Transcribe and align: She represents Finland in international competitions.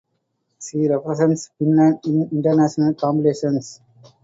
She 0.59 0.87
represents 0.89 1.51
Finland 1.59 1.99
in 2.05 2.27
international 2.31 2.95
competitions. 2.95 3.81